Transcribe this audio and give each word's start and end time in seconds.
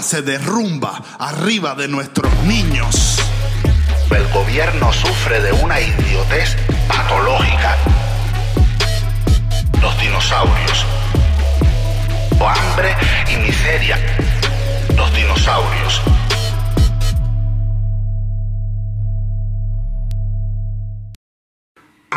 Se 0.00 0.22
derrumba 0.22 1.02
arriba 1.18 1.74
de 1.74 1.86
nuestros 1.86 2.32
niños. 2.44 3.18
El 4.10 4.26
gobierno 4.32 4.90
sufre 4.90 5.38
de 5.42 5.52
una 5.52 5.78
idiotez 5.80 6.56
patológica. 6.86 7.76
Los 9.82 10.00
dinosaurios. 10.00 10.86
O 12.38 12.48
hambre 12.48 12.96
y 13.30 13.36
miseria. 13.36 13.98
Los 14.96 15.12
dinosaurios. 15.14 16.00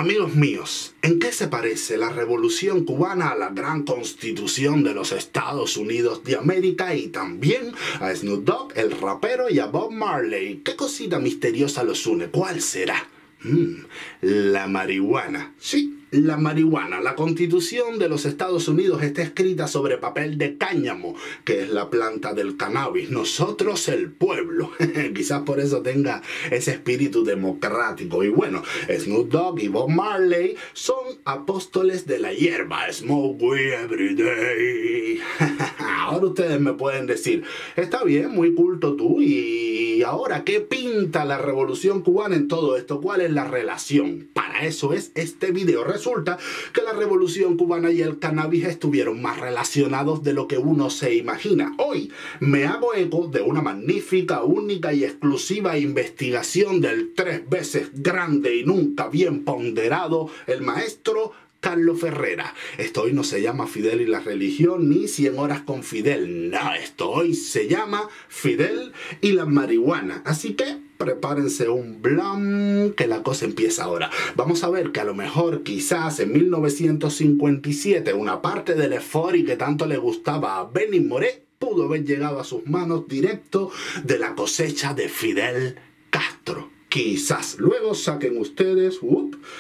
Amigos 0.02 0.33
míos, 0.33 0.95
¿en 1.04 1.20
qué 1.20 1.31
se 1.31 1.47
parece 1.47 1.95
la 1.95 2.09
revolución 2.09 2.86
cubana 2.86 3.29
a 3.29 3.38
la 3.38 3.50
gran 3.50 3.83
constitución 3.83 4.83
de 4.83 4.95
los 4.95 5.11
Estados 5.11 5.77
Unidos 5.77 6.23
de 6.23 6.38
América 6.38 6.95
y 6.95 7.09
también 7.09 7.71
a 8.00 8.11
Snoop 8.11 8.43
Dogg, 8.43 8.73
el 8.75 9.00
rapero, 9.00 9.47
y 9.47 9.59
a 9.59 9.68
Bob 9.68 9.92
Marley? 9.92 10.64
¿Qué 10.65 10.75
cosita 10.75 11.19
misteriosa 11.19 11.83
los 11.83 12.07
une? 12.07 12.29
¿Cuál 12.29 12.64
será? 12.64 13.07
Mm, 13.43 13.75
la 14.21 14.65
marihuana. 14.65 15.54
Sí, 15.59 16.00
la 16.11 16.38
marihuana. 16.38 17.00
La 17.00 17.15
constitución 17.15 17.97
de 17.97 18.10
los 18.10 18.25
Estados 18.25 18.68
Unidos 18.68 19.01
está 19.01 19.21
escrita 19.21 19.68
sobre 19.68 19.97
papel 19.97 20.37
de 20.37 20.57
cáñamo, 20.57 21.15
que 21.46 21.61
es 21.61 21.70
la 21.70 21.89
planta 21.89 22.34
del 22.34 22.57
cannabis. 22.57 23.10
Nosotros 23.10 23.87
el 23.87 24.11
pueblo. 24.11 24.71
Quizás 25.15 25.43
por 25.43 25.60
eso 25.60 25.82
tenga 25.82 26.21
ese 26.51 26.71
espíritu 26.71 27.24
democrático. 27.24 28.24
Y 28.24 28.29
bueno, 28.29 28.64
Snoop 28.89 29.32
Dogg 29.32 29.60
y 29.60 29.68
Bob 29.70 29.89
Marley 29.89 30.56
son 30.74 31.20
apóstoles 31.25 32.06
de 32.06 32.20
la 32.20 32.34
hierba. 32.34 32.92
Smoke 32.92 33.42
weed 33.42 33.73
every 33.73 34.16
day. 34.16 35.22
ahora 36.11 36.28
ustedes 36.28 36.59
me 36.59 36.73
pueden 36.73 37.08
decir, 37.08 37.44
está 37.75 38.03
bien, 38.03 38.31
muy 38.31 38.53
culto 38.53 38.95
tú. 38.95 39.22
Y 39.22 40.03
ahora, 40.03 40.44
¿qué 40.44 40.59
pinta 40.59 41.26
la 41.26 41.38
revolución 41.38 42.02
cubana 42.02 42.36
en 42.36 42.48
todo 42.48 42.76
esto? 42.76 43.00
¿Cuál 43.02 43.22
es 43.22 43.31
la 43.31 43.45
relación? 43.45 44.30
Para 44.34 44.66
eso 44.66 44.94
es 44.94 45.12
este 45.16 45.52
video 45.52 45.84
resulta 45.84 46.38
que 46.73 46.82
la 46.82 46.94
revolución 46.94 47.58
cubana 47.58 47.92
y 47.92 48.02
el 48.02 48.20
cannabis 48.20 48.66
estuvieron 48.66 49.22
más 49.22 49.39
relacionados 49.39 50.23
de 50.23 50.34
lo 50.34 50.48
que 50.48 50.58
uno 50.58 50.89
se 50.89 51.16
imagina. 51.16 51.73
Hoy 51.78 52.12
me 52.39 52.66
hago 52.66 52.94
eco 52.94 53.28
de 53.28 53.42
una 53.42 53.62
magnífica, 53.62 54.44
única 54.44 54.94
y 54.94 55.04
exclusiva 55.04 55.78
investigación 55.78 56.82
del 56.82 57.14
tres 57.16 57.48
veces 57.50 57.92
grande 57.94 58.56
y 58.56 58.66
nunca 58.66 59.08
bien 59.08 59.44
ponderado, 59.44 60.30
el 60.48 60.62
maestro 60.62 61.32
Carlos 61.62 62.02
Ferrera. 62.02 62.54
Esto 62.78 63.04
hoy 63.04 63.14
no 63.14 63.23
se 63.23 63.42
llama 63.42 63.67
Fidel 63.67 64.02
y 64.02 64.08
la 64.08 64.20
religión 64.20 64.90
ni 64.90 65.08
100 65.08 65.40
horas 65.40 65.62
con 65.62 65.84
Fidel. 65.84 66.50
No, 66.50 66.73
esto 66.73 67.09
hoy 67.09 67.36
se 67.36 67.67
llama 67.67 68.09
Fidel 68.28 68.92
y 69.22 69.31
la 69.34 69.45
marihuana. 69.45 70.23
Así 70.26 70.56
que 70.56 70.80
prepárense 70.98 71.70
un 71.70 72.02
blam 72.02 72.94
que 72.94 73.08
la 73.08 73.23
cosa 73.23 73.45
empieza 73.45 73.84
ahora. 73.84 74.09
Vamos 74.36 74.64
a 74.64 74.70
ver 74.70 74.92
que 74.92 75.00
a 75.00 75.06
lo 75.06 75.14
mejor 75.14 75.64
quizás 75.64 76.20
en 76.20 76.34
1957 76.34 78.14
una 78.14 78.42
parte 78.42 78.73
del 78.73 79.00
y 79.34 79.45
que 79.45 79.56
tanto 79.56 79.86
le 79.86 79.98
gustaba 79.98 80.58
a 80.58 80.66
Benny 80.66 81.00
Moré 81.00 81.45
pudo 81.59 81.86
haber 81.86 82.04
llegado 82.04 82.39
a 82.39 82.44
sus 82.44 82.66
manos 82.66 83.08
directo 83.08 83.72
de 84.04 84.17
la 84.17 84.34
cosecha 84.36 84.95
de 84.95 85.09
Fidel 85.09 85.76
Castro. 86.09 86.81
Quizás 86.92 87.56
luego 87.58 87.95
saquen 87.95 88.38
ustedes 88.38 89.00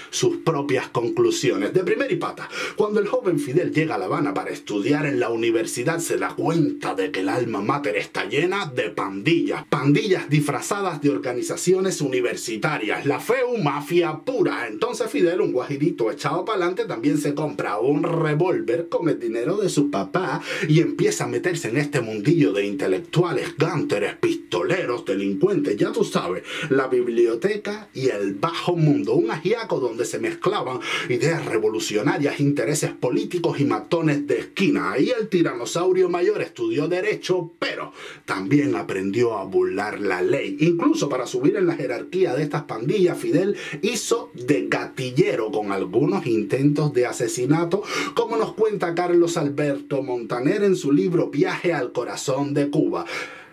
sus 0.09 0.37
propias 0.43 0.89
conclusiones. 0.89 1.73
De 1.73 1.81
primera 1.81 2.11
y 2.11 2.17
pata, 2.17 2.49
cuando 2.75 2.99
el 2.99 3.07
joven 3.07 3.39
Fidel 3.39 3.71
llega 3.71 3.95
a 3.95 3.97
La 3.97 4.07
Habana 4.07 4.33
para 4.33 4.49
estudiar 4.49 5.05
en 5.05 5.17
la 5.17 5.29
universidad, 5.29 5.99
se 5.99 6.17
da 6.17 6.35
cuenta 6.35 6.93
de 6.93 7.09
que 7.09 7.21
el 7.21 7.29
alma 7.29 7.61
mater 7.61 7.95
está 7.95 8.25
llena 8.25 8.65
de 8.65 8.89
pandillas. 8.89 9.63
Pandillas 9.69 10.29
disfrazadas 10.29 11.01
de 11.01 11.09
organizaciones 11.09 12.01
universitarias. 12.01 13.05
La 13.05 13.21
feu 13.21 13.57
mafia 13.63 14.11
pura. 14.25 14.67
Entonces 14.67 15.09
Fidel, 15.09 15.39
un 15.39 15.53
guajirito 15.53 16.11
echado 16.11 16.43
para 16.43 16.57
adelante, 16.57 16.83
también 16.83 17.17
se 17.17 17.33
compra 17.33 17.79
un 17.79 18.03
revólver 18.03 18.89
con 18.89 19.07
el 19.07 19.17
dinero 19.17 19.55
de 19.55 19.69
su 19.69 19.89
papá 19.89 20.41
y 20.67 20.81
empieza 20.81 21.23
a 21.23 21.27
meterse 21.27 21.69
en 21.69 21.77
este 21.77 22.01
mundillo 22.01 22.51
de 22.51 22.65
intelectuales, 22.65 23.55
gánteres, 23.57 24.15
pistoleros, 24.15 25.05
delincuentes. 25.05 25.77
Ya 25.77 25.93
tú 25.93 26.03
sabes, 26.03 26.43
la 26.69 26.87
Biblia 26.87 27.20
biblioteca 27.21 27.87
y 27.93 28.07
el 28.07 28.33
bajo 28.33 28.75
mundo, 28.75 29.13
un 29.13 29.29
ajiaco 29.29 29.79
donde 29.79 30.05
se 30.05 30.17
mezclaban 30.19 30.79
ideas 31.07 31.45
revolucionarias, 31.45 32.39
intereses 32.39 32.91
políticos 32.91 33.59
y 33.59 33.65
matones 33.65 34.25
de 34.25 34.39
esquina. 34.39 34.91
Ahí 34.91 35.11
el 35.17 35.29
tiranosaurio 35.29 36.09
mayor 36.09 36.41
estudió 36.41 36.87
derecho, 36.87 37.51
pero 37.59 37.93
también 38.25 38.75
aprendió 38.75 39.37
a 39.37 39.43
burlar 39.43 39.99
la 39.99 40.21
ley. 40.21 40.57
Incluso 40.61 41.09
para 41.09 41.27
subir 41.27 41.55
en 41.57 41.67
la 41.67 41.75
jerarquía 41.75 42.33
de 42.33 42.43
estas 42.43 42.63
pandillas, 42.63 43.19
Fidel 43.19 43.55
hizo 43.83 44.31
de 44.33 44.67
gatillero 44.67 45.51
con 45.51 45.71
algunos 45.71 46.25
intentos 46.25 46.93
de 46.93 47.05
asesinato, 47.05 47.83
como 48.15 48.35
nos 48.37 48.53
cuenta 48.53 48.95
Carlos 48.95 49.37
Alberto 49.37 50.01
Montaner 50.01 50.63
en 50.63 50.75
su 50.75 50.91
libro 50.91 51.29
Viaje 51.29 51.73
al 51.73 51.91
corazón 51.91 52.53
de 52.53 52.69
Cuba. 52.69 53.05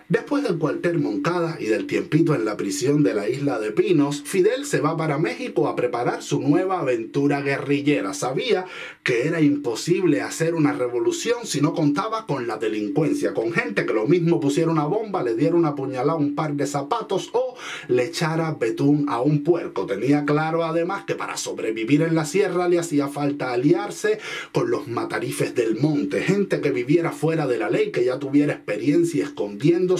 Después 0.08 0.42
del 0.42 0.56
cuartel 0.56 1.00
Moncada 1.00 1.58
y 1.60 1.66
del 1.66 1.86
tiempito 1.86 2.34
en 2.34 2.46
la 2.46 2.56
prisión 2.56 3.02
de 3.02 3.12
la 3.12 3.28
isla 3.28 3.58
de 3.58 3.72
Pinos, 3.72 4.22
Fidel 4.24 4.64
se 4.64 4.80
va 4.80 4.96
para 4.96 5.18
México 5.18 5.68
a 5.68 5.76
preparar 5.76 6.22
su 6.22 6.40
nueva 6.40 6.80
aventura 6.80 7.42
guerrillera. 7.42 8.14
Sabía 8.14 8.64
que 9.02 9.26
era 9.26 9.42
imposible 9.42 10.22
hacer 10.22 10.54
una 10.54 10.72
revolución 10.72 11.40
si 11.44 11.60
no 11.60 11.74
contaba 11.74 12.24
con 12.24 12.46
la 12.46 12.56
delincuencia, 12.56 13.34
con 13.34 13.52
gente 13.52 13.84
que 13.84 13.92
lo 13.92 14.06
mismo 14.06 14.40
pusiera 14.40 14.70
una 14.70 14.86
bomba, 14.86 15.22
le 15.22 15.34
diera 15.34 15.56
una 15.56 15.74
puñalada 15.74 16.14
un 16.14 16.34
par 16.34 16.54
de 16.54 16.66
zapatos 16.66 17.28
o 17.34 17.56
le 17.88 18.06
echara 18.06 18.52
betún 18.52 19.10
a 19.10 19.20
un 19.20 19.44
puerco. 19.44 19.84
Tenía 19.84 20.24
claro 20.24 20.64
además 20.64 21.04
que 21.04 21.16
para 21.16 21.36
sobrevivir 21.36 22.00
en 22.00 22.14
la 22.14 22.24
sierra 22.24 22.66
le 22.66 22.78
hacía 22.78 23.08
falta 23.08 23.52
aliarse 23.52 24.20
con 24.52 24.70
los 24.70 24.88
matarifes 24.88 25.54
del 25.54 25.78
monte, 25.78 26.22
gente 26.22 26.62
que 26.62 26.70
viviera 26.70 27.12
fuera 27.12 27.46
de 27.46 27.58
la 27.58 27.68
ley, 27.68 27.92
que 27.92 28.06
ya 28.06 28.18
tuviera 28.18 28.54
experiencia 28.54 29.26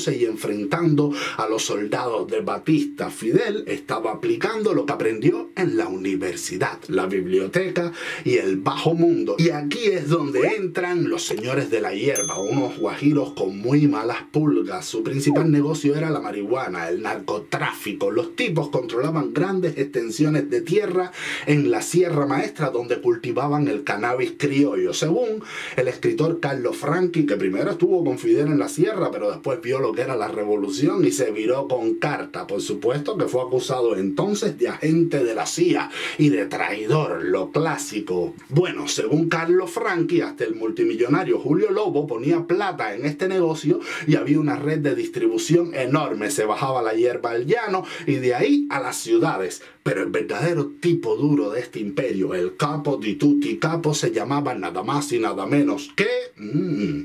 y 0.07 0.25
enfrentando 0.25 1.13
a 1.37 1.49
los 1.49 1.65
soldados 1.65 2.29
de 2.29 2.41
Batista. 2.41 3.11
Fidel 3.11 3.65
estaba 3.67 4.13
aplicando 4.13 4.73
lo 4.75 4.87
que 4.87 4.93
aprendió 4.93 5.51
en 5.57 5.77
la 5.77 5.89
universidad, 5.89 6.79
la 6.87 7.07
biblioteca 7.07 7.93
y 8.25 8.37
el 8.37 8.59
bajo 8.59 8.95
mundo. 8.95 9.35
Y 9.39 9.51
aquí 9.51 9.87
es 9.87 10.09
donde 10.09 10.55
entran 10.57 11.09
los 11.09 11.25
señores 11.25 11.71
de 11.71 11.81
la 11.81 11.95
hierba, 11.95 12.39
unos 12.39 12.79
guajiros 12.79 13.33
con 13.33 13.59
muy 13.59 13.89
malas 13.89 14.19
pulgas. 14.31 14.87
Su 14.87 15.03
principal 15.03 15.51
negocio 15.51 15.97
era 15.97 16.11
la 16.11 16.21
marihuana, 16.21 16.89
el 16.89 17.03
narcotráfico. 17.03 18.13
Los 18.13 18.37
tipos 18.37 18.69
controlaban 18.69 19.33
grandes 19.35 19.77
extensiones 19.77 20.49
de 20.49 20.61
tierra 20.61 21.11
en 21.47 21.71
la 21.73 21.83
Sierra 21.83 22.27
Maestra 22.27 22.71
donde 22.71 23.01
cultivaban 23.01 23.67
el 23.67 23.83
cannabis 23.83 24.35
criollo. 24.39 24.95
Según 24.95 25.43
el 25.77 25.89
escritor 25.89 26.39
Carlos 26.39 26.77
Franchi, 26.77 27.27
que 27.27 27.37
primero 27.37 27.73
estuvo 27.73 28.05
con 28.05 28.19
Fidel 28.19 28.49
en 28.49 28.59
la 28.59 28.69
sierra, 28.69 29.11
pero 29.11 29.31
después 29.31 29.61
vio 29.61 29.81
que 29.93 30.03
era 30.03 30.17
la 30.17 30.29
revolución 30.29 31.05
y 31.05 31.13
se 31.13 31.31
viró 31.31 31.69
con 31.69 31.95
carta. 31.95 32.47
Por 32.47 32.61
supuesto 32.61 33.17
que 33.17 33.27
fue 33.27 33.43
acusado 33.43 33.97
entonces 33.97 34.59
de 34.59 34.69
agente 34.69 35.23
de 35.25 35.35
la 35.35 35.47
CIA 35.47 35.91
y 36.19 36.29
de 36.29 36.47
traidor, 36.47 37.25
lo 37.25 37.51
clásico. 37.51 38.35
Bueno, 38.49 38.89
según 38.89 39.29
Carlos 39.29 39.71
Franchi, 39.71 40.21
hasta 40.21 40.45
el 40.45 40.55
multimillonario 40.55 41.39
Julio 41.39 41.71
Lobo 41.71 42.07
ponía 42.07 42.47
plata 42.47 42.95
en 42.95 43.07
este 43.07 43.29
negocio 43.29 43.81
y 44.07 44.17
había 44.17 44.41
una 44.41 44.57
red 44.57 44.79
de 44.79 44.95
distribución 44.95 45.75
enorme. 45.75 46.31
Se 46.31 46.45
bajaba 46.45 46.83
la 46.83 46.95
hierba 46.95 47.31
al 47.31 47.47
llano 47.47 47.85
y 48.07 48.15
de 48.15 48.35
ahí 48.35 48.67
a 48.71 48.81
las 48.81 48.97
ciudades. 48.97 49.63
Pero 49.83 50.03
el 50.03 50.11
verdadero 50.11 50.73
tipo 50.81 51.17
duro 51.17 51.51
de 51.51 51.61
este 51.61 51.81
imperio, 51.81 52.35
el 52.35 52.57
capo 52.57 52.97
di 52.97 53.15
tutti 53.15 53.59
capo, 53.59 53.95
se 53.95 54.11
llamaba 54.11 54.55
nada 54.55 54.83
más 54.83 55.13
y 55.13 55.19
nada 55.19 55.47
menos 55.47 55.91
que... 55.97 56.09
Mmm, 56.37 57.05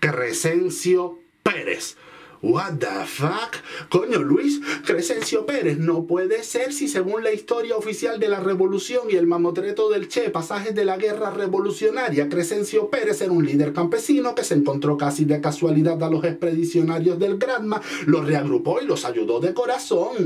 Crescencio 0.00 1.18
Pérez 1.42 1.96
What 2.42 2.78
the 2.78 3.06
fuck? 3.06 3.56
Coño, 3.88 4.22
Luis, 4.22 4.60
Crescencio 4.84 5.46
Pérez 5.46 5.78
no 5.78 6.04
puede 6.04 6.42
ser 6.42 6.72
si 6.72 6.88
según 6.88 7.24
la 7.24 7.32
historia 7.32 7.76
oficial 7.76 8.20
de 8.20 8.28
la 8.28 8.40
revolución 8.40 9.04
y 9.10 9.16
el 9.16 9.26
mamotreto 9.26 9.88
del 9.90 10.08
Che, 10.08 10.30
pasajes 10.30 10.74
de 10.74 10.84
la 10.84 10.96
guerra 10.96 11.30
revolucionaria, 11.30 12.28
Crescencio 12.28 12.90
Pérez 12.90 13.20
era 13.22 13.32
un 13.32 13.44
líder 13.44 13.72
campesino 13.72 14.34
que 14.34 14.44
se 14.44 14.54
encontró 14.54 14.96
casi 14.96 15.24
de 15.24 15.40
casualidad 15.40 16.02
a 16.02 16.10
los 16.10 16.24
expedicionarios 16.24 17.18
del 17.18 17.38
Granma, 17.38 17.80
los 18.06 18.26
reagrupó 18.26 18.80
y 18.80 18.86
los 18.86 19.04
ayudó 19.04 19.40
de 19.40 19.54
corazón. 19.54 20.16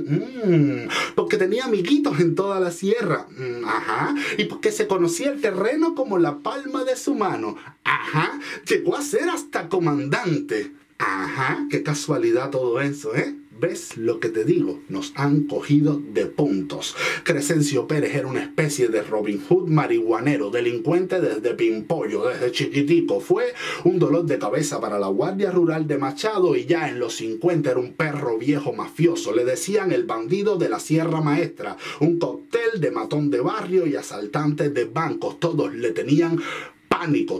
Mm, 0.45 0.89
porque 1.15 1.37
tenía 1.37 1.65
amiguitos 1.65 2.19
en 2.21 2.35
toda 2.35 2.61
la 2.61 2.71
sierra. 2.71 3.27
Mm, 3.31 3.65
ajá. 3.65 4.15
Y 4.39 4.45
porque 4.45 4.73
se 4.73 4.87
conocía 4.87 5.31
el 5.31 5.41
terreno 5.41 5.95
como 5.95 6.19
la 6.19 6.39
palma 6.39 6.85
de 6.85 6.97
su 6.97 7.15
mano. 7.15 7.57
Ajá. 7.85 8.39
Llegó 8.67 8.97
a 8.97 9.03
ser 9.03 9.29
hasta 9.29 9.69
comandante. 9.69 10.80
Ajá, 11.03 11.67
qué 11.71 11.83
casualidad 11.83 12.51
todo 12.51 12.79
eso, 12.79 13.17
¿eh? 13.17 13.35
¿Ves 13.59 13.97
lo 13.97 14.21
que 14.21 14.29
te 14.29 14.45
digo? 14.45 14.81
Nos 14.91 15.13
han 15.17 15.45
cogido 15.45 15.99
de 15.99 16.27
puntos. 16.27 16.95
Crescencio 17.25 17.87
Pérez 17.87 18.15
era 18.15 18.27
una 18.27 18.43
especie 18.43 18.89
de 18.89 19.03
Robin 19.03 19.41
Hood 19.41 19.69
marihuanero, 19.69 20.51
delincuente 20.51 21.23
desde 21.23 21.55
pimpollo, 21.55 22.29
desde 22.29 22.53
chiquitico. 22.53 23.21
Fue 23.21 23.55
un 23.85 23.99
dolor 23.99 24.27
de 24.27 24.39
cabeza 24.39 24.79
para 24.79 24.99
la 24.99 25.09
Guardia 25.09 25.51
Rural 25.51 25.87
de 25.87 25.97
Machado 25.97 26.55
y 26.55 26.67
ya 26.67 26.91
en 26.91 26.99
los 26.99 27.17
50 27.17 27.71
era 27.71 27.81
un 27.81 27.95
perro 27.95 28.37
viejo 28.37 28.75
mafioso. 28.75 29.35
Le 29.35 29.47
decían 29.47 29.93
el 29.93 30.05
bandido 30.05 30.59
de 30.59 30.69
la 30.69 30.81
Sierra 30.81 31.23
Maestra, 31.23 31.79
un 32.01 32.19
cóctel 32.19 32.79
de 32.79 32.91
matón 32.91 33.31
de 33.31 33.41
barrio 33.41 33.87
y 33.87 33.97
asaltantes 33.97 34.75
de 34.75 34.85
bancos. 34.85 35.41
Todos 35.41 35.75
le 35.75 35.93
tenían 35.93 36.41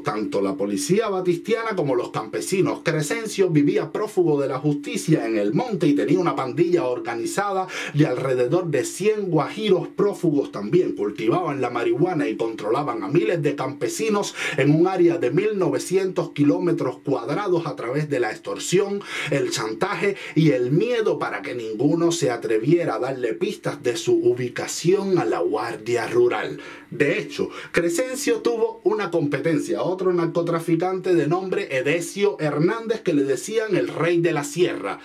tanto 0.03 0.41
la 0.41 0.55
policía 0.55 1.11
batistiana 1.11 1.77
como 1.77 1.95
los 1.95 2.11
campesinos. 2.11 2.81
Crescencio 2.83 3.51
vivía 3.51 3.93
prófugo 3.93 4.41
de 4.41 4.49
la 4.49 4.59
justicia 4.59 5.27
en 5.27 5.37
el 5.37 5.53
monte 5.53 5.87
y 5.87 5.95
tenía 5.95 6.19
una 6.19 6.35
pandilla 6.35 6.85
organizada 6.85 7.69
de 7.93 8.07
alrededor 8.07 8.69
de 8.69 8.85
100 8.85 9.31
guajiros 9.31 9.89
prófugos 9.89 10.51
también. 10.51 10.93
Cultivaban 10.93 11.61
la 11.61 11.69
marihuana 11.69 12.27
y 12.27 12.37
controlaban 12.37 13.03
a 13.03 13.09
miles 13.09 13.43
de 13.43 13.55
campesinos 13.55 14.35
en 14.57 14.75
un 14.75 14.87
área 14.87 15.19
de 15.19 15.31
1900 15.31 16.31
kilómetros 16.31 16.99
cuadrados 17.05 17.67
a 17.67 17.77
través 17.77 18.09
de 18.09 18.21
la 18.21 18.31
extorsión, 18.31 19.03
el 19.31 19.51
chantaje 19.51 20.17
y 20.35 20.53
el 20.53 20.71
miedo 20.71 21.19
para 21.19 21.43
que 21.43 21.55
ninguno 21.55 22.13
se 22.13 22.31
atreviera 22.31 22.95
a 22.95 22.99
darle 22.99 23.35
pistas 23.35 23.83
de 23.83 23.97
su 23.97 24.15
ubicación 24.15 25.19
a 25.19 25.27
la 25.27 25.41
Guardia 25.41 26.07
Rural. 26.07 26.61
De 26.91 27.19
hecho, 27.19 27.51
Crescencio 27.71 28.41
tuvo 28.41 28.81
una 28.83 29.13
competencia 29.13 29.83
otro 29.83 30.13
narcotraficante 30.13 31.15
de 31.15 31.29
nombre 31.29 31.77
Edesio 31.77 32.37
Hernández 32.41 33.01
que 33.01 33.15
le 33.15 33.23
decían 33.23 33.77
el 33.77 33.87
rey 33.87 34.21
de 34.21 34.33
la 34.33 34.43
sierra. 34.43 34.99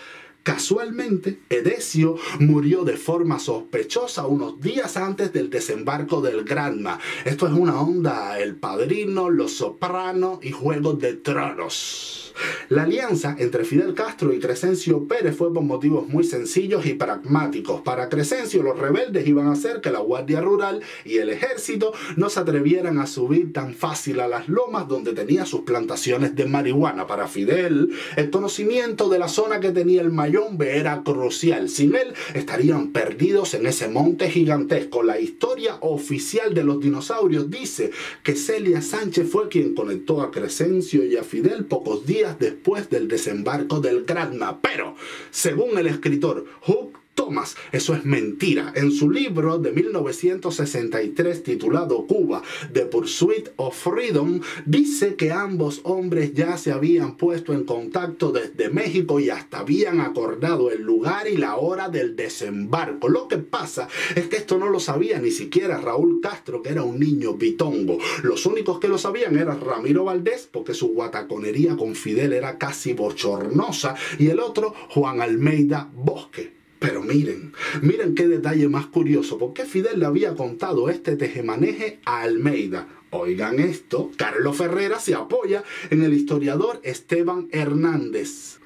Casualmente, 0.45 1.39
Edesio 1.50 2.18
murió 2.38 2.83
de 2.83 2.97
forma 2.97 3.39
sospechosa 3.39 4.27
unos 4.27 4.62
días 4.62 4.95
antes 4.95 5.33
del 5.33 5.50
desembarco 5.50 6.21
del 6.21 6.44
Granma. 6.44 7.00
Esto 7.25 7.47
es 7.47 7.53
una 7.53 7.81
onda 7.81 8.39
El 8.39 8.56
Padrino, 8.56 9.31
Los 9.31 9.53
Sopranos 9.53 10.38
y 10.44 10.51
Juegos 10.51 11.00
de 11.00 11.15
Tronos. 11.15 12.21
La 12.69 12.83
alianza 12.83 13.36
entre 13.39 13.63
Fidel 13.63 13.95
Castro 13.95 14.33
y 14.33 14.39
Crescencio 14.39 15.07
Pérez 15.07 15.36
fue 15.36 15.51
por 15.51 15.63
motivos 15.63 16.07
muy 16.07 16.24
sencillos 16.24 16.86
y 16.86 16.94
pragmáticos. 16.94 17.81
Para 17.81 18.09
Crescencio 18.09 18.62
los 18.62 18.77
rebeldes 18.77 19.25
iban 19.25 19.48
a 19.48 19.53
hacer 19.53 19.81
que 19.81 19.89
la 19.89 20.00
Guardia 20.00 20.41
Rural 20.41 20.81
y 21.06 21.18
el 21.18 21.30
ejército 21.30 21.94
no 22.18 22.30
se 22.30 22.41
atrevieran 22.41 23.00
a 23.00 23.07
subir 23.07 23.51
tan 23.53 23.74
fácil 23.74 24.19
a 24.19 24.27
las 24.27 24.48
lomas 24.48 24.88
donde 24.88 25.13
tenía 25.13 25.45
sus 25.45 25.62
plantaciones 25.62 26.36
de 26.36 26.45
marihuana. 26.45 27.07
Para 27.07 27.27
Fidel, 27.27 27.94
el 28.15 28.30
conocimiento 28.30 29.09
de 29.09 29.18
la 29.18 29.30
zona 29.30 29.59
que 29.59 29.71
tenía 29.71 30.01
el 30.01 30.12
Mayombe 30.12 30.34
era 30.61 31.03
crucial. 31.03 31.69
Sin 31.69 31.95
él 31.95 32.13
estarían 32.33 32.91
perdidos 32.91 33.53
en 33.53 33.65
ese 33.65 33.87
monte 33.87 34.29
gigantesco. 34.29 35.03
La 35.03 35.19
historia 35.19 35.77
oficial 35.81 36.53
de 36.53 36.63
los 36.63 36.79
dinosaurios 36.79 37.49
dice 37.49 37.91
que 38.23 38.35
Celia 38.35 38.81
Sánchez 38.81 39.29
fue 39.29 39.49
quien 39.49 39.75
conectó 39.75 40.21
a 40.21 40.31
Crescencio 40.31 41.05
y 41.05 41.17
a 41.17 41.23
Fidel 41.23 41.65
pocos 41.65 42.05
días 42.05 42.37
después 42.39 42.89
del 42.89 43.07
desembarco 43.07 43.79
del 43.79 44.05
Granma. 44.05 44.61
Pero, 44.61 44.95
según 45.31 45.77
el 45.77 45.87
escritor 45.87 46.45
Hugh 46.67 46.94
Thomas, 47.15 47.56
eso 47.71 47.95
es 47.95 48.06
mentira. 48.06 48.73
En 48.75 48.91
su 48.91 49.09
libro 49.09 49.57
de 49.57 49.71
1963 49.71 51.44
titulado 51.44 52.06
Cuba, 52.06 52.44
The 52.71 52.85
Pursuit 52.85 53.50
of 53.56 53.75
Freedom, 53.75 54.41
dice 54.65 55.15
que 55.15 55.31
ambos 55.31 55.79
hombres 55.83 56.33
ya 56.33 56.57
se 56.57 56.71
habían 56.71 57.15
puesto 57.15 57.53
en 57.53 57.63
contacto 57.63 58.31
desde 58.31 58.69
México 58.69 59.19
y 59.19 59.29
hasta 59.29 59.59
habían 59.59 60.01
acordado 60.01 60.69
el 60.71 60.81
lugar 60.81 61.27
y 61.27 61.38
la 61.38 61.56
hora 61.56 61.89
del 61.89 62.15
desembarco. 62.15 63.09
Lo 63.09 63.27
que 63.27 63.38
pasa 63.38 63.88
es 64.15 64.27
que 64.27 64.35
esto 64.35 64.57
no 64.57 64.69
lo 64.69 64.79
sabía 64.79 65.19
ni 65.19 65.31
siquiera 65.31 65.79
Raúl 65.79 66.19
Castro, 66.21 66.62
que 66.62 66.69
era 66.69 66.83
un 66.83 67.00
niño 67.00 67.33
bitongo. 67.33 67.97
Los 68.23 68.45
únicos 68.45 68.79
que 68.79 68.88
lo 68.88 68.97
sabían 68.97 69.38
eran 69.38 69.62
Ramiro 69.62 70.03
Valdés, 70.03 70.50
porque 70.51 70.73
su 70.73 70.89
guataconería 70.89 71.77
con 71.77 71.95
Fidel 71.95 72.33
era 72.33 72.57
casi 72.57 72.94
bochornosa, 72.94 73.95
y 74.19 74.27
el 74.27 74.39
otro 74.39 74.73
Juan 74.89 75.21
Almeida 75.21 75.89
Bosque. 75.94 76.54
Pero 76.80 77.01
miren, 77.01 77.54
miren 77.81 78.16
qué 78.16 78.27
detalle 78.27 78.68
más 78.68 78.88
curioso, 78.88 79.38
porque 79.38 79.66
Fidel 79.66 80.00
le 80.00 80.06
había 80.06 80.36
contado 80.36 80.89
este 80.89 81.16
tejemaneje 81.16 82.00
a 82.06 82.22
Almeida. 82.22 82.88
Oigan 83.12 83.60
esto, 83.60 84.12
Carlos 84.18 84.57
Ferrera 84.57 85.00
se 85.00 85.16
apoya 85.16 85.63
en 85.89 86.04
el 86.04 86.13
historiador 86.13 86.81
Esteban 86.83 87.48
Hernández. 87.51 88.60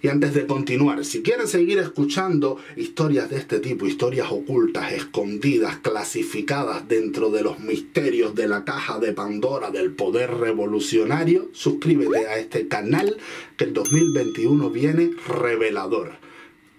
Y 0.00 0.08
antes 0.08 0.34
de 0.34 0.46
continuar, 0.46 1.04
si 1.04 1.22
quieren 1.22 1.48
seguir 1.48 1.78
escuchando 1.78 2.58
historias 2.76 3.28
de 3.30 3.38
este 3.38 3.58
tipo, 3.58 3.86
historias 3.86 4.28
ocultas, 4.30 4.92
escondidas, 4.92 5.78
clasificadas 5.78 6.86
dentro 6.86 7.30
de 7.30 7.42
los 7.42 7.58
misterios 7.58 8.36
de 8.36 8.46
la 8.46 8.64
caja 8.64 9.00
de 9.00 9.12
Pandora 9.12 9.72
del 9.72 9.90
poder 9.90 10.30
revolucionario, 10.34 11.48
suscríbete 11.52 12.28
a 12.28 12.38
este 12.38 12.68
canal 12.68 13.16
que 13.56 13.64
el 13.64 13.72
2021 13.72 14.70
viene 14.70 15.10
revelador. 15.26 16.25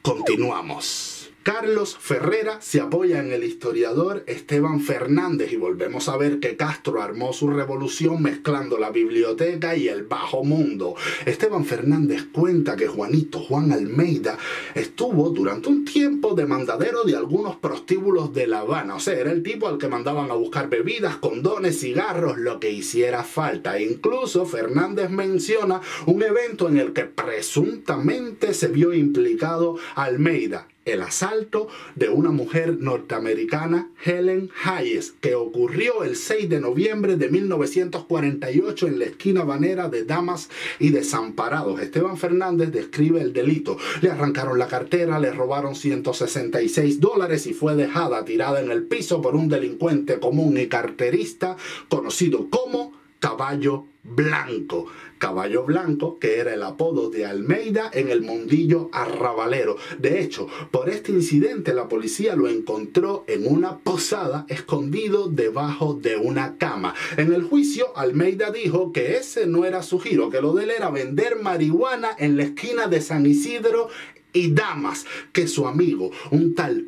Continuamos. 0.08 1.17
Carlos 1.48 1.96
Ferrera 1.98 2.60
se 2.60 2.82
apoya 2.82 3.22
en 3.22 3.32
el 3.32 3.46
historiador 3.46 4.26
Esteban 4.28 4.82
Fernández 4.82 5.54
y 5.54 5.56
volvemos 5.56 6.10
a 6.10 6.18
ver 6.18 6.42
que 6.42 6.58
Castro 6.58 7.02
armó 7.02 7.32
su 7.32 7.48
revolución 7.48 8.22
mezclando 8.22 8.78
la 8.78 8.90
biblioteca 8.90 9.74
y 9.74 9.88
el 9.88 10.04
bajo 10.04 10.44
mundo. 10.44 10.96
Esteban 11.26 11.64
Fernández 11.64 12.26
cuenta 12.34 12.76
que 12.76 12.88
Juanito 12.88 13.40
Juan 13.40 13.72
Almeida 13.72 14.38
estuvo 14.76 15.30
durante 15.30 15.70
un 15.70 15.86
tiempo 15.86 16.36
de 16.36 16.46
mandadero 16.46 17.06
de 17.06 17.16
algunos 17.16 17.56
prostíbulos 17.56 18.34
de 18.34 18.46
La 18.46 18.60
Habana. 18.60 18.96
O 18.96 19.00
sea, 19.00 19.18
era 19.18 19.32
el 19.32 19.42
tipo 19.42 19.70
al 19.70 19.78
que 19.78 19.88
mandaban 19.88 20.30
a 20.30 20.34
buscar 20.34 20.70
bebidas, 20.70 21.16
condones, 21.16 21.80
cigarros, 21.80 22.38
lo 22.38 22.60
que 22.60 22.72
hiciera 22.72 23.24
falta. 23.24 23.78
E 23.78 23.84
incluso 23.84 24.46
Fernández 24.46 25.10
menciona 25.10 25.80
un 26.08 26.24
evento 26.24 26.68
en 26.68 26.78
el 26.78 26.92
que 26.92 27.06
presuntamente 27.06 28.54
se 28.54 28.68
vio 28.68 28.94
implicado 28.94 29.78
Almeida 29.96 30.68
el 30.88 31.02
asalto 31.02 31.68
de 31.96 32.10
una 32.10 32.32
mujer 32.32 32.78
norteamericana, 32.80 33.90
Helen 34.04 34.50
Hayes, 34.64 35.14
que 35.20 35.36
ocurrió 35.36 36.04
el 36.04 36.16
6 36.16 36.50
de 36.50 36.60
noviembre 36.60 37.18
de 37.18 37.30
1948 37.30 38.88
en 38.88 39.00
la 39.00 39.06
esquina 39.06 39.44
banera 39.44 39.90
de 39.90 40.06
Damas 40.06 40.50
y 40.80 40.90
Desamparados. 40.90 41.80
Esteban 41.82 42.18
Fernández 42.18 42.72
describe 42.72 43.22
el 43.22 43.34
delito. 43.34 43.78
Le 44.02 44.10
arrancaron 44.10 44.58
la 44.58 44.68
cartera, 44.68 45.20
le 45.20 45.32
robaron 45.32 45.76
166 45.76 47.00
dólares 47.00 47.48
y 47.48 47.54
fue 47.54 47.76
dejada 47.76 48.26
tirada 48.26 48.62
en 48.62 48.72
el 48.72 48.84
piso 48.84 49.22
por 49.22 49.36
un 49.36 49.50
delincuente 49.50 50.20
común 50.20 50.58
y 50.58 50.68
carterista 50.68 51.58
conocido 51.90 52.50
como 52.50 52.94
Caballo 53.20 53.86
Blanco. 54.08 54.88
Caballo 55.18 55.64
Blanco, 55.64 56.20
que 56.20 56.38
era 56.38 56.54
el 56.54 56.64
apodo 56.64 57.10
de 57.10 57.26
Almeida 57.26 57.90
en 57.92 58.10
el 58.10 58.22
mundillo 58.22 58.90
arrabalero. 58.94 59.78
De 59.98 60.22
hecho, 60.22 60.48
por 60.72 60.90
este 60.90 61.12
incidente 61.12 61.74
la 61.74 61.88
policía 61.88 62.36
lo 62.36 62.48
encontró 62.48 63.24
en 63.28 63.48
una 63.48 63.80
posada 63.80 64.46
escondido 64.48 65.28
debajo 65.28 65.96
de 65.96 66.18
una 66.18 66.58
cama. 66.58 66.94
En 67.18 67.34
el 67.34 67.44
juicio, 67.44 67.98
Almeida 67.98 68.52
dijo 68.52 68.92
que 68.92 69.18
ese 69.18 69.48
no 69.48 69.66
era 69.66 69.82
su 69.82 70.00
giro, 70.00 70.30
que 70.30 70.42
lo 70.42 70.54
de 70.54 70.66
él 70.66 70.72
era 70.72 70.90
vender 70.92 71.38
marihuana 71.42 72.10
en 72.18 72.38
la 72.38 72.44
esquina 72.44 72.88
de 72.88 73.02
San 73.02 73.26
Isidro 73.26 73.90
y 74.34 74.52
Damas, 74.52 75.06
que 75.34 75.48
su 75.48 75.68
amigo, 75.68 76.12
un 76.32 76.54
tal 76.54 76.86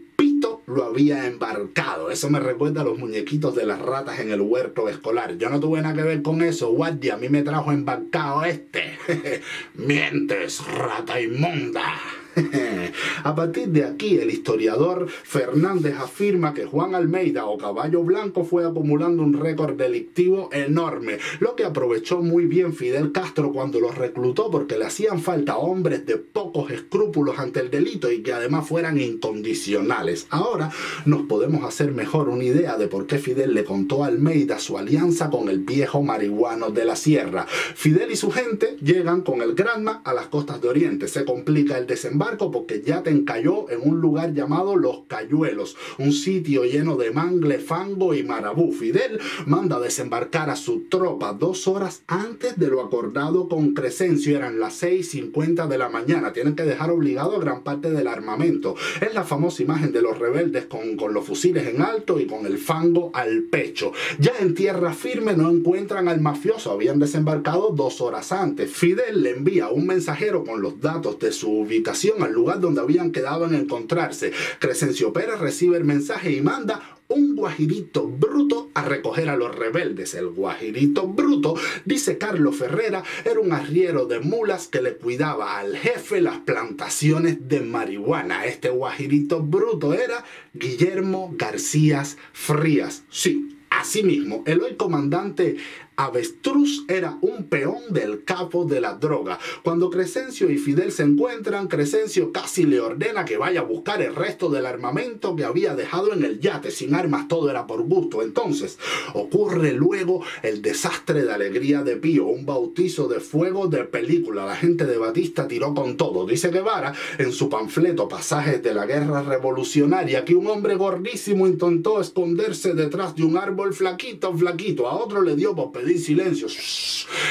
lo 0.69 0.85
había 0.85 1.25
embarcado. 1.25 2.11
Eso 2.11 2.29
me 2.29 2.39
recuerda 2.39 2.81
a 2.81 2.83
los 2.83 2.97
muñequitos 2.97 3.55
de 3.55 3.65
las 3.65 3.79
ratas 3.79 4.19
en 4.19 4.31
el 4.31 4.41
huerto 4.41 4.87
escolar. 4.87 5.37
Yo 5.37 5.49
no 5.49 5.59
tuve 5.59 5.81
nada 5.81 5.95
que 5.95 6.03
ver 6.03 6.21
con 6.21 6.41
eso, 6.41 6.71
guardia. 6.71 7.15
A 7.15 7.17
mí 7.17 7.27
me 7.27 7.41
trajo 7.41 7.71
embarcado 7.71 8.43
este. 8.45 8.97
Mientes, 9.73 10.63
rata 10.65 11.19
inmunda. 11.19 11.93
A 13.23 13.35
partir 13.35 13.69
de 13.69 13.83
aquí, 13.83 14.17
el 14.17 14.29
historiador 14.29 15.07
Fernández 15.09 15.95
afirma 15.99 16.53
que 16.53 16.65
Juan 16.65 16.95
Almeida 16.95 17.45
o 17.45 17.57
Caballo 17.57 18.03
Blanco 18.03 18.43
fue 18.43 18.65
acumulando 18.65 19.23
un 19.23 19.33
récord 19.33 19.75
delictivo 19.75 20.49
enorme, 20.51 21.17
lo 21.39 21.55
que 21.55 21.65
aprovechó 21.65 22.21
muy 22.21 22.45
bien 22.45 22.73
Fidel 22.73 23.11
Castro 23.11 23.51
cuando 23.51 23.79
los 23.79 23.97
reclutó 23.97 24.49
porque 24.49 24.77
le 24.77 24.85
hacían 24.85 25.19
falta 25.19 25.57
hombres 25.57 26.05
de 26.05 26.17
pocos 26.17 26.71
escrúpulos 26.71 27.39
ante 27.39 27.59
el 27.59 27.69
delito 27.69 28.11
y 28.11 28.21
que 28.21 28.33
además 28.33 28.67
fueran 28.67 28.99
incondicionales. 28.99 30.27
Ahora 30.29 30.71
nos 31.05 31.23
podemos 31.23 31.63
hacer 31.63 31.91
mejor 31.91 32.29
una 32.29 32.43
idea 32.43 32.77
de 32.77 32.87
por 32.87 33.05
qué 33.07 33.17
Fidel 33.17 33.53
le 33.53 33.63
contó 33.63 34.03
a 34.03 34.07
Almeida 34.07 34.59
su 34.59 34.77
alianza 34.77 35.29
con 35.29 35.49
el 35.49 35.59
viejo 35.59 36.01
marihuano 36.01 36.69
de 36.69 36.85
la 36.85 36.95
sierra. 36.95 37.45
Fidel 37.47 38.11
y 38.11 38.15
su 38.15 38.31
gente 38.31 38.77
llegan 38.81 39.21
con 39.21 39.41
el 39.41 39.55
Granma 39.55 40.01
a 40.03 40.13
las 40.13 40.27
costas 40.27 40.61
de 40.61 40.69
Oriente. 40.69 41.07
Se 41.07 41.25
complica 41.25 41.77
el 41.77 41.87
desembarco 41.87 42.18
desembarco 42.19 42.51
porque 42.51 42.81
ya 42.85 43.01
te 43.01 43.11
encalló 43.11 43.69
en 43.69 43.79
un 43.81 44.01
lugar 44.01 44.33
llamado 44.33 44.75
Los 44.75 45.03
Cayuelos, 45.07 45.77
un 45.97 46.11
sitio 46.11 46.65
lleno 46.65 46.97
de 46.97 47.11
mangle, 47.11 47.59
fango 47.59 48.13
y 48.13 48.23
marabú. 48.23 48.73
Fidel 48.73 49.21
manda 49.45 49.79
desembarcar 49.79 50.49
a 50.49 50.57
su 50.57 50.89
tropa 50.89 51.31
dos 51.31 51.65
horas 51.69 52.03
antes 52.07 52.57
de 52.57 52.67
lo 52.67 52.81
acordado 52.81 53.47
con 53.47 53.73
Crescencio. 53.73 54.35
Eran 54.35 54.59
las 54.59 54.83
6.50 54.83 55.67
de 55.67 55.77
la 55.77 55.87
mañana. 55.87 56.33
Tienen 56.33 56.55
que 56.55 56.63
dejar 56.63 56.91
obligado 56.91 57.37
a 57.37 57.39
gran 57.39 57.63
parte 57.63 57.89
del 57.89 58.07
armamento. 58.07 58.75
Es 58.99 59.13
la 59.13 59.23
famosa 59.23 59.63
imagen 59.63 59.93
de 59.93 60.01
los 60.01 60.19
rebeldes 60.19 60.65
con, 60.65 60.97
con 60.97 61.13
los 61.13 61.25
fusiles 61.25 61.67
en 61.67 61.81
alto 61.81 62.19
y 62.19 62.25
con 62.25 62.45
el 62.45 62.57
fango 62.57 63.11
al 63.13 63.43
pecho. 63.43 63.93
Ya 64.19 64.33
en 64.41 64.55
tierra 64.55 64.91
firme 64.91 65.37
no 65.37 65.49
encuentran 65.49 66.09
al 66.09 66.19
mafioso. 66.19 66.71
Habían 66.71 66.99
desembarcado 66.99 67.69
dos 67.69 68.01
horas 68.01 68.33
antes. 68.33 68.69
Fidel 68.69 69.23
le 69.23 69.31
envía 69.31 69.69
un 69.69 69.87
mensajero 69.87 70.43
con 70.43 70.61
los 70.61 70.81
datos 70.81 71.17
de 71.19 71.31
su 71.31 71.49
ubicación 71.49 72.08
al 72.19 72.33
lugar 72.33 72.59
donde 72.59 72.81
habían 72.81 73.11
quedado 73.11 73.45
en 73.45 73.55
encontrarse. 73.55 74.31
Crescencio 74.59 75.13
Pérez 75.13 75.39
recibe 75.39 75.77
el 75.77 75.85
mensaje 75.85 76.31
y 76.31 76.41
manda 76.41 76.97
un 77.07 77.35
guajirito 77.35 78.07
bruto 78.07 78.69
a 78.75 78.83
recoger 78.83 79.29
a 79.29 79.35
los 79.35 79.53
rebeldes. 79.55 80.13
El 80.13 80.29
guajirito 80.29 81.07
bruto, 81.07 81.55
dice 81.85 82.17
Carlos 82.17 82.57
Ferrera, 82.57 83.03
era 83.25 83.39
un 83.39 83.51
arriero 83.51 84.05
de 84.05 84.19
mulas 84.19 84.67
que 84.67 84.81
le 84.81 84.95
cuidaba 84.95 85.57
al 85.57 85.75
jefe 85.75 86.21
las 86.21 86.37
plantaciones 86.39 87.47
de 87.47 87.61
marihuana. 87.61 88.45
Este 88.45 88.69
guajirito 88.69 89.41
bruto 89.41 89.93
era 89.93 90.23
Guillermo 90.53 91.33
García 91.35 92.03
Frías. 92.31 93.03
Sí, 93.09 93.59
Asimismo, 93.71 94.43
el 94.47 94.61
hoy 94.61 94.75
comandante 94.75 95.55
Avestruz 95.99 96.85
era 96.87 97.17
un 97.19 97.49
peón 97.49 97.81
del 97.89 98.23
capo 98.23 98.63
de 98.63 98.79
la 98.79 98.93
droga. 98.93 99.37
Cuando 99.63 99.89
Crescencio 99.89 100.49
y 100.49 100.57
Fidel 100.57 100.93
se 100.93 101.03
encuentran, 101.03 101.67
Crescencio 101.67 102.31
casi 102.31 102.63
le 102.63 102.79
ordena 102.79 103.25
que 103.25 103.35
vaya 103.35 103.59
a 103.59 103.63
buscar 103.63 104.01
el 104.01 104.15
resto 104.15 104.49
del 104.49 104.65
armamento 104.65 105.35
que 105.35 105.43
había 105.43 105.75
dejado 105.75 106.13
en 106.13 106.23
el 106.23 106.39
yate. 106.39 106.71
Sin 106.71 106.95
armas 106.95 107.27
todo 107.27 107.49
era 107.49 107.67
por 107.67 107.83
gusto. 107.83 108.21
Entonces 108.21 108.79
ocurre 109.13 109.73
luego 109.73 110.23
el 110.41 110.61
desastre 110.61 111.23
de 111.23 111.33
alegría 111.33 111.83
de 111.83 111.97
Pío, 111.97 112.27
un 112.27 112.45
bautizo 112.45 113.09
de 113.09 113.19
fuego 113.19 113.67
de 113.67 113.83
película. 113.83 114.45
La 114.45 114.55
gente 114.55 114.85
de 114.85 114.97
Batista 114.97 115.49
tiró 115.49 115.73
con 115.73 115.97
todo. 115.97 116.25
Dice 116.25 116.47
Guevara 116.47 116.93
en 117.17 117.33
su 117.33 117.49
panfleto 117.49 118.07
Pasajes 118.07 118.63
de 118.63 118.73
la 118.73 118.85
Guerra 118.85 119.21
Revolucionaria 119.21 120.23
que 120.23 120.35
un 120.35 120.47
hombre 120.47 120.75
gordísimo 120.75 121.45
intentó 121.45 121.99
esconderse 121.99 122.73
detrás 122.73 123.17
de 123.17 123.25
un 123.25 123.35
árbol 123.35 123.73
flaquito, 123.73 124.33
flaquito. 124.33 124.87
A 124.87 124.95
otro 124.95 125.21
le 125.21 125.35
dio 125.35 125.53
por 125.53 125.73
pedir 125.73 125.88
silencio 125.97 126.47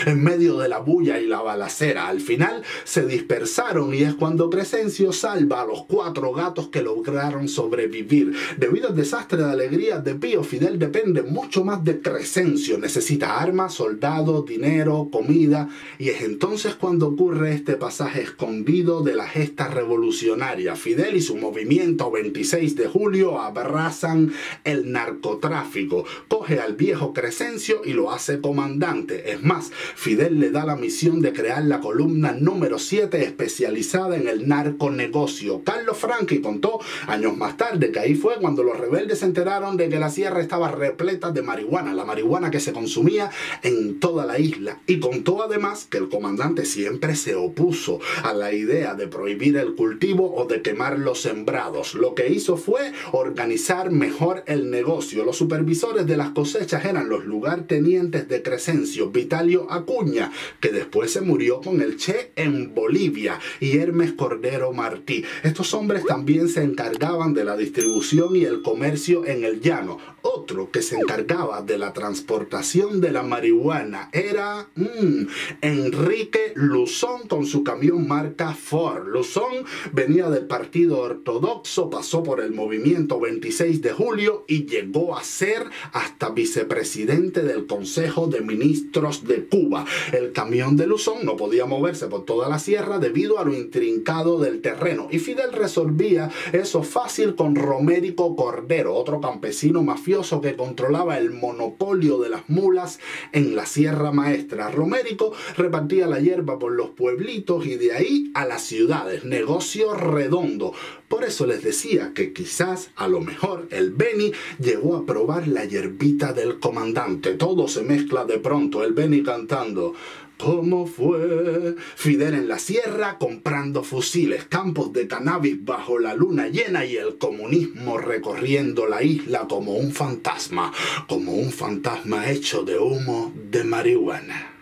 en 0.06 0.22
medio 0.22 0.58
de 0.58 0.68
la 0.68 0.78
bulla 0.78 1.20
y 1.20 1.26
la 1.26 1.40
balacera. 1.40 2.08
Al 2.08 2.20
final 2.20 2.62
se 2.84 3.06
dispersaron 3.06 3.94
y 3.94 4.02
es 4.02 4.14
cuando 4.14 4.50
Crescencio 4.50 5.12
salva 5.12 5.62
a 5.62 5.66
los 5.66 5.84
cuatro 5.84 6.32
gatos 6.32 6.68
que 6.68 6.82
lograron 6.82 7.48
sobrevivir. 7.48 8.34
Debido 8.56 8.88
al 8.88 8.96
desastre 8.96 9.38
de 9.38 9.50
alegría 9.50 9.98
de 9.98 10.14
Pío, 10.14 10.42
Fidel 10.42 10.78
depende 10.78 11.22
mucho 11.22 11.64
más 11.64 11.84
de 11.84 12.00
Crescencio. 12.00 12.78
Necesita 12.78 13.38
armas, 13.38 13.74
soldados, 13.74 14.46
dinero, 14.46 15.08
comida 15.10 15.68
y 15.98 16.08
es 16.08 16.22
entonces 16.22 16.74
cuando 16.74 17.08
ocurre 17.08 17.54
este 17.54 17.74
pasaje 17.74 18.22
escondido 18.22 19.02
de 19.02 19.14
la 19.14 19.26
gesta 19.26 19.68
revolucionaria. 19.68 20.76
Fidel 20.76 21.16
y 21.16 21.20
su 21.20 21.36
movimiento 21.36 22.10
26 22.10 22.76
de 22.76 22.86
julio 22.86 23.40
abrazan 23.40 24.32
el 24.64 24.90
narcotráfico. 24.92 26.04
Coge 26.28 26.60
al 26.60 26.74
viejo 26.74 27.12
Crescencio 27.12 27.82
y 27.84 27.92
lo 27.92 28.10
hace 28.10 28.37
comandante. 28.40 29.32
Es 29.32 29.42
más, 29.42 29.70
Fidel 29.94 30.40
le 30.40 30.50
da 30.50 30.64
la 30.64 30.76
misión 30.76 31.20
de 31.20 31.32
crear 31.32 31.64
la 31.64 31.80
columna 31.80 32.32
número 32.32 32.78
7 32.78 33.22
especializada 33.22 34.16
en 34.16 34.28
el 34.28 34.48
narconegocio. 34.48 35.62
Carlos 35.64 35.98
Franchi 35.98 36.40
contó 36.40 36.80
años 37.06 37.36
más 37.36 37.56
tarde 37.56 37.90
que 37.90 37.98
ahí 37.98 38.14
fue 38.14 38.36
cuando 38.40 38.62
los 38.62 38.78
rebeldes 38.78 39.20
se 39.20 39.26
enteraron 39.26 39.76
de 39.76 39.88
que 39.88 39.98
la 39.98 40.10
sierra 40.10 40.40
estaba 40.40 40.70
repleta 40.70 41.30
de 41.30 41.42
marihuana, 41.42 41.94
la 41.94 42.04
marihuana 42.04 42.50
que 42.50 42.60
se 42.60 42.72
consumía 42.72 43.30
en 43.62 44.00
toda 44.00 44.26
la 44.26 44.38
isla. 44.38 44.78
Y 44.86 45.00
contó 45.00 45.42
además 45.42 45.86
que 45.90 45.98
el 45.98 46.08
comandante 46.08 46.64
siempre 46.64 47.16
se 47.16 47.34
opuso 47.34 48.00
a 48.22 48.32
la 48.32 48.52
idea 48.52 48.94
de 48.94 49.08
prohibir 49.08 49.56
el 49.56 49.74
cultivo 49.74 50.34
o 50.34 50.46
de 50.46 50.62
quemar 50.62 50.98
los 50.98 51.20
sembrados. 51.20 51.94
Lo 51.94 52.14
que 52.14 52.28
hizo 52.28 52.56
fue 52.56 52.92
organizar 53.12 53.90
mejor 53.90 54.42
el 54.46 54.70
negocio. 54.70 55.24
Los 55.24 55.36
supervisores 55.36 56.06
de 56.06 56.16
las 56.16 56.30
cosechas 56.30 56.84
eran 56.84 57.08
los 57.08 57.24
lugartenientes 57.24 58.27
de 58.28 58.42
Crescencio, 58.42 59.10
Vitalio 59.10 59.70
Acuña, 59.70 60.30
que 60.60 60.70
después 60.70 61.12
se 61.12 61.20
murió 61.20 61.60
con 61.60 61.80
el 61.80 61.96
Che 61.96 62.32
en 62.36 62.74
Bolivia, 62.74 63.40
y 63.60 63.78
Hermes 63.78 64.12
Cordero 64.12 64.72
Martí. 64.72 65.24
Estos 65.42 65.74
hombres 65.74 66.04
también 66.04 66.48
se 66.48 66.62
encargaban 66.62 67.34
de 67.34 67.44
la 67.44 67.56
distribución 67.56 68.36
y 68.36 68.44
el 68.44 68.62
comercio 68.62 69.24
en 69.26 69.44
el 69.44 69.60
llano. 69.60 69.98
Otro 70.30 70.70
que 70.70 70.82
se 70.82 70.96
encargaba 70.96 71.62
de 71.62 71.78
la 71.78 71.94
transportación 71.94 73.00
de 73.00 73.12
la 73.12 73.22
marihuana 73.22 74.10
era 74.12 74.68
mm, 74.74 75.26
Enrique 75.62 76.52
Luzón 76.54 77.26
con 77.28 77.46
su 77.46 77.64
camión 77.64 78.06
marca 78.06 78.52
Ford. 78.52 79.08
Luzón 79.08 79.64
venía 79.92 80.28
del 80.28 80.46
Partido 80.46 80.98
Ortodoxo, 80.98 81.88
pasó 81.88 82.22
por 82.22 82.42
el 82.42 82.52
movimiento 82.52 83.18
26 83.18 83.80
de 83.80 83.92
julio 83.92 84.44
y 84.46 84.66
llegó 84.66 85.16
a 85.16 85.24
ser 85.24 85.64
hasta 85.92 86.28
vicepresidente 86.28 87.42
del 87.42 87.66
Consejo 87.66 88.26
de 88.26 88.42
Ministros 88.42 89.26
de 89.26 89.46
Cuba. 89.46 89.86
El 90.12 90.32
camión 90.32 90.76
de 90.76 90.86
Luzón 90.86 91.24
no 91.24 91.38
podía 91.38 91.64
moverse 91.64 92.06
por 92.06 92.26
toda 92.26 92.50
la 92.50 92.58
sierra 92.58 92.98
debido 92.98 93.38
a 93.38 93.44
lo 93.44 93.54
intrincado 93.54 94.38
del 94.38 94.60
terreno 94.60 95.08
y 95.10 95.20
Fidel 95.20 95.52
resolvía 95.52 96.30
eso 96.52 96.82
fácil 96.82 97.34
con 97.34 97.54
Romérico 97.54 98.36
Cordero, 98.36 98.94
otro 98.94 99.22
campesino 99.22 99.82
mafioso 99.82 100.17
que 100.18 100.56
controlaba 100.56 101.16
el 101.16 101.30
monopolio 101.30 102.18
de 102.18 102.28
las 102.28 102.48
mulas 102.48 102.98
en 103.32 103.54
la 103.54 103.66
Sierra 103.66 104.10
Maestra. 104.10 104.68
Romérico 104.68 105.32
repartía 105.56 106.08
la 106.08 106.18
hierba 106.18 106.58
por 106.58 106.72
los 106.72 106.90
pueblitos 106.90 107.64
y 107.66 107.76
de 107.76 107.92
ahí 107.92 108.32
a 108.34 108.44
las 108.44 108.62
ciudades, 108.62 109.24
negocio 109.24 109.94
redondo. 109.94 110.72
Por 111.08 111.22
eso 111.22 111.46
les 111.46 111.62
decía 111.62 112.12
que 112.14 112.32
quizás, 112.32 112.90
a 112.96 113.06
lo 113.06 113.20
mejor, 113.20 113.68
el 113.70 113.92
Beni 113.92 114.32
llegó 114.58 114.96
a 114.96 115.06
probar 115.06 115.46
la 115.46 115.64
hierbita 115.64 116.32
del 116.32 116.58
comandante. 116.58 117.34
Todo 117.34 117.68
se 117.68 117.82
mezcla 117.82 118.24
de 118.24 118.38
pronto, 118.40 118.82
el 118.82 118.94
Beni 118.94 119.22
cantando. 119.22 119.94
¿Cómo 120.38 120.86
fue? 120.86 121.74
Fidel 121.96 122.34
en 122.34 122.48
la 122.48 122.60
sierra 122.60 123.18
comprando 123.18 123.82
fusiles, 123.82 124.44
campos 124.44 124.92
de 124.92 125.08
cannabis 125.08 125.64
bajo 125.64 125.98
la 125.98 126.14
luna 126.14 126.46
llena 126.48 126.84
y 126.84 126.96
el 126.96 127.18
comunismo 127.18 127.98
recorriendo 127.98 128.86
la 128.86 129.02
isla 129.02 129.46
como 129.48 129.72
un 129.72 129.92
fantasma, 129.92 130.72
como 131.08 131.32
un 131.32 131.50
fantasma 131.50 132.30
hecho 132.30 132.62
de 132.62 132.78
humo 132.78 133.32
de 133.50 133.64
marihuana. 133.64 134.57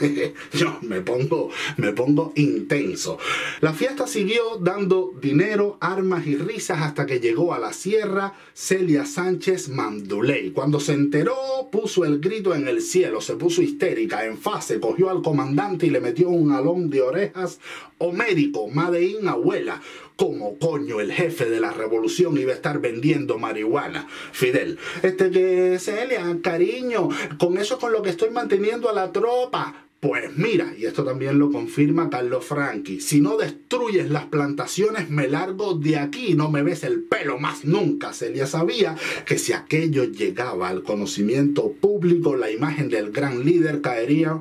Yo 0.52 0.78
me 0.82 1.00
pongo, 1.00 1.50
me 1.76 1.92
pongo 1.92 2.32
intenso. 2.36 3.18
La 3.60 3.72
fiesta 3.72 4.06
siguió 4.06 4.56
dando 4.60 5.12
dinero, 5.20 5.76
armas 5.80 6.26
y 6.26 6.36
risas 6.36 6.80
hasta 6.82 7.06
que 7.06 7.20
llegó 7.20 7.54
a 7.54 7.58
la 7.58 7.72
sierra 7.72 8.34
Celia 8.54 9.04
Sánchez 9.04 9.68
Manduley. 9.68 10.50
Cuando 10.52 10.80
se 10.80 10.92
enteró, 10.92 11.68
puso 11.70 12.04
el 12.04 12.20
grito 12.20 12.54
en 12.54 12.68
el 12.68 12.82
cielo, 12.82 13.20
se 13.20 13.36
puso 13.36 13.62
histérica, 13.62 14.24
en 14.24 14.38
fase, 14.38 14.80
cogió 14.80 15.10
al 15.10 15.22
comandante 15.22 15.86
y 15.86 15.90
le 15.90 16.00
metió 16.00 16.28
un 16.28 16.52
alón 16.52 16.90
de 16.90 17.02
orejas 17.02 17.58
homérico, 18.00 18.68
Madeín 18.68 19.28
abuela. 19.28 19.80
Como 20.16 20.58
coño 20.58 21.00
el 21.00 21.12
jefe 21.12 21.48
de 21.48 21.60
la 21.60 21.70
revolución 21.70 22.36
iba 22.36 22.52
a 22.52 22.54
estar 22.54 22.80
vendiendo 22.80 23.38
marihuana? 23.38 24.06
Fidel, 24.32 24.78
este 25.02 25.30
que 25.30 25.78
Celia, 25.78 26.38
cariño, 26.42 27.08
con 27.38 27.56
eso 27.56 27.74
es 27.74 27.80
con 27.80 27.92
lo 27.92 28.02
que 28.02 28.10
estoy 28.10 28.30
manteniendo 28.30 28.90
a 28.90 28.92
la 28.92 29.12
tropa. 29.12 29.86
Pues 30.00 30.34
mira, 30.34 30.72
y 30.78 30.86
esto 30.86 31.04
también 31.04 31.38
lo 31.38 31.52
confirma 31.52 32.08
Carlos 32.08 32.46
Franchi, 32.46 33.02
si 33.02 33.20
no 33.20 33.36
destruyes 33.36 34.08
las 34.08 34.24
plantaciones 34.24 35.10
me 35.10 35.28
largo 35.28 35.74
de 35.74 35.98
aquí, 35.98 36.32
no 36.34 36.50
me 36.50 36.62
ves 36.62 36.84
el 36.84 37.02
pelo 37.02 37.38
más 37.38 37.66
nunca. 37.66 38.14
Celia 38.14 38.46
sabía 38.46 38.96
que 39.26 39.36
si 39.36 39.52
aquello 39.52 40.04
llegaba 40.04 40.70
al 40.70 40.84
conocimiento 40.84 41.72
público, 41.72 42.34
la 42.34 42.50
imagen 42.50 42.88
del 42.88 43.12
gran 43.12 43.44
líder 43.44 43.82
caería 43.82 44.40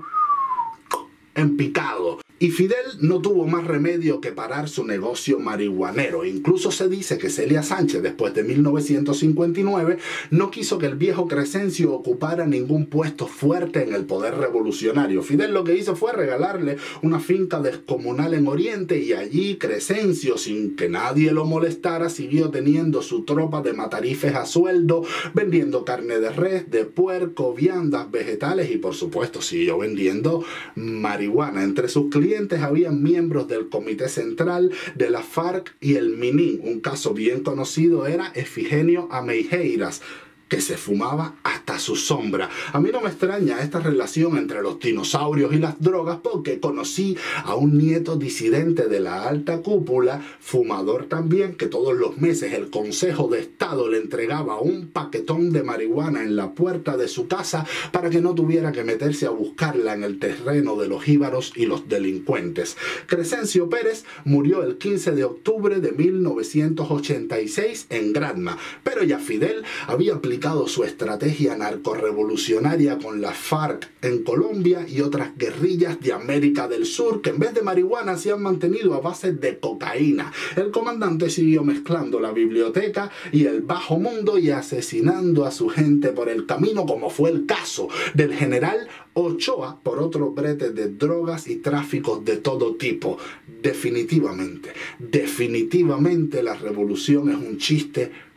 en 1.36 1.58
picado. 1.58 2.20
Y 2.42 2.52
Fidel 2.52 2.78
no 3.02 3.20
tuvo 3.20 3.48
más 3.48 3.68
remedio 3.68 4.22
que 4.22 4.32
parar 4.32 4.70
su 4.70 4.86
negocio 4.86 5.40
marihuanero. 5.40 6.24
Incluso 6.24 6.72
se 6.72 6.88
dice 6.88 7.18
que 7.18 7.30
Celia 7.30 7.64
Sánchez, 7.64 8.02
después 8.02 8.34
de 8.34 8.44
1959, 8.44 9.98
no 10.32 10.50
quiso 10.50 10.78
que 10.78 10.86
el 10.86 10.96
viejo 10.96 11.28
Crescencio 11.28 11.92
ocupara 11.92 12.46
ningún 12.46 12.86
puesto 12.86 13.28
fuerte 13.28 13.84
en 13.84 13.94
el 13.94 14.06
poder 14.06 14.36
revolucionario. 14.36 15.22
Fidel 15.22 15.54
lo 15.54 15.66
que 15.66 15.76
hizo 15.76 15.98
fue 15.98 16.14
regalarle 16.14 16.78
una 17.02 17.20
finca 17.20 17.60
descomunal 17.60 18.34
en 18.34 18.48
Oriente 18.48 19.00
y 19.00 19.12
allí 19.12 19.58
Crescencio, 19.58 20.38
sin 20.38 20.78
que 20.78 20.88
nadie 20.88 21.34
lo 21.34 21.44
molestara, 21.44 22.10
siguió 22.10 22.52
teniendo 22.52 23.02
su 23.02 23.26
tropa 23.26 23.62
de 23.62 23.74
matarifes 23.74 24.36
a 24.36 24.46
sueldo, 24.46 25.04
vendiendo 25.34 25.84
carne 25.84 26.20
de 26.20 26.30
res, 26.30 26.72
de 26.72 26.86
puerco, 26.86 27.54
viandas, 27.54 28.10
vegetales 28.10 28.72
y 28.72 28.78
por 28.78 28.96
supuesto 28.96 29.42
siguió 29.42 29.78
vendiendo 29.78 30.46
marihuana 30.76 31.64
entre 31.64 31.90
sus 31.90 32.10
clientes 32.10 32.29
clientes 32.30 32.62
habían 32.62 33.02
miembros 33.02 33.48
del 33.48 33.70
Comité 33.70 34.08
Central 34.08 34.72
de 34.94 35.10
la 35.10 35.24
FARC 35.24 35.76
y 35.82 35.96
el 35.96 36.16
MININ. 36.16 36.62
Un 36.64 36.80
caso 36.80 37.16
bien 37.16 37.42
conocido 37.42 38.06
era 38.06 38.32
Efigenio 38.36 39.08
Ameijeiras 39.12 40.04
que 40.50 40.60
se 40.62 40.76
fumaba 40.76 41.36
hasta 41.44 41.80
su 41.80 41.96
sombra. 41.96 42.50
A 42.74 42.80
mí 42.80 42.90
no 42.92 43.02
me 43.02 43.10
extraña 43.10 43.62
esta 43.62 43.80
relación 43.80 44.36
entre 44.38 44.62
los 44.62 44.80
dinosaurios 44.80 45.54
y 45.54 45.60
las 45.60 45.80
drogas 45.80 46.18
porque 46.24 46.60
conocí 46.60 47.16
a 47.44 47.56
un 47.56 47.78
nieto 47.78 48.16
disidente 48.16 48.88
de 48.88 49.00
la 49.00 49.24
alta 49.24 49.62
cúpula, 49.62 50.22
fumador 50.40 51.06
también, 51.06 51.54
que 51.56 51.68
todos 51.68 51.96
los 51.96 52.18
meses 52.18 52.54
el 52.54 52.72
Consejo 52.72 53.28
de 53.28 53.42
Estado 53.42 53.88
le 53.88 54.00
entregaba 54.00 54.60
un 54.60 54.88
paquetón 54.88 55.52
de 55.52 55.62
marihuana 55.62 56.24
en 56.24 56.36
la 56.36 56.54
puerta 56.56 56.98
de 56.98 57.08
su 57.08 57.28
casa 57.28 57.66
para 57.92 58.10
que 58.10 58.22
no 58.22 58.34
tuviera 58.34 58.72
que 58.72 58.84
meterse 58.84 59.28
a 59.28 59.30
buscarla 59.30 59.94
en 59.94 60.04
el 60.04 60.18
terreno 60.18 60.76
de 60.76 60.88
los 60.88 61.08
íbaros 61.08 61.54
y 61.56 61.68
los 61.68 61.88
delincuentes. 61.88 62.76
Crescencio 63.06 63.70
Pérez 63.70 64.04
murió 64.26 64.64
el 64.64 64.78
15 64.78 65.12
de 65.12 65.24
octubre 65.24 65.80
de 65.80 65.92
1986 65.92 67.86
en 67.92 68.14
Granma, 68.14 68.58
pero 68.84 69.04
ya 69.04 69.20
Fidel 69.20 69.64
había 69.88 70.16
aplicado 70.16 70.39
su 70.68 70.84
estrategia 70.86 71.58
narcorevolucionaria 71.58 72.98
con 72.98 73.22
la 73.22 73.34
FARC 73.34 73.90
en 74.02 74.24
Colombia 74.24 74.86
y 74.88 75.02
otras 75.02 75.38
guerrillas 75.38 76.00
de 76.00 76.14
América 76.14 76.68
del 76.70 76.86
Sur 76.86 77.22
que 77.22 77.32
en 77.32 77.40
vez 77.40 77.54
de 77.54 77.62
marihuana 77.62 78.18
se 78.18 78.32
han 78.32 78.42
mantenido 78.42 78.94
a 78.94 79.02
base 79.02 79.34
de 79.34 79.60
cocaína. 79.60 80.32
El 80.56 80.72
comandante 80.72 81.30
siguió 81.30 81.64
mezclando 81.64 82.22
la 82.22 82.32
biblioteca 82.32 83.12
y 83.34 83.46
el 83.46 83.62
bajo 83.62 84.00
mundo 84.00 84.38
y 84.38 84.52
asesinando 84.52 85.46
a 85.46 85.52
su 85.52 85.68
gente 85.68 86.10
por 86.10 86.30
el 86.30 86.46
camino 86.46 86.86
como 86.86 87.10
fue 87.10 87.32
el 87.32 87.46
caso 87.46 87.90
del 88.14 88.34
general 88.34 88.88
Ochoa 89.14 89.82
por 89.84 90.00
otro 90.00 90.32
brete 90.32 90.70
de 90.72 90.88
drogas 90.88 91.48
y 91.48 91.58
tráficos 91.58 92.24
de 92.24 92.38
todo 92.38 92.76
tipo. 92.76 93.18
Definitivamente, 93.62 94.70
definitivamente 95.00 96.42
la 96.44 96.54
revolución 96.54 97.30
es 97.30 97.36
un 97.36 97.58
chiste 97.58 98.29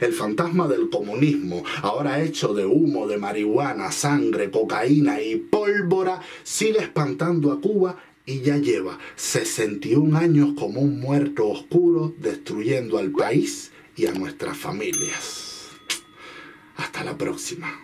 El 0.00 0.12
fantasma 0.12 0.66
del 0.68 0.88
comunismo, 0.88 1.62
ahora 1.82 2.22
hecho 2.22 2.54
de 2.54 2.64
humo, 2.64 3.06
de 3.06 3.18
marihuana, 3.18 3.92
sangre, 3.92 4.50
cocaína 4.50 5.20
y 5.20 5.36
pólvora, 5.36 6.20
sigue 6.42 6.78
espantando 6.78 7.52
a 7.52 7.60
Cuba 7.60 7.96
y 8.26 8.40
ya 8.40 8.56
lleva 8.56 8.98
61 9.16 10.16
años 10.16 10.54
como 10.58 10.80
un 10.80 10.98
muerto 11.00 11.48
oscuro 11.48 12.14
destruyendo 12.18 12.98
al 12.98 13.10
país 13.10 13.72
y 13.96 14.06
a 14.06 14.12
nuestras 14.12 14.56
familias. 14.56 15.68
Hasta 16.76 17.04
la 17.04 17.16
próxima. 17.16 17.83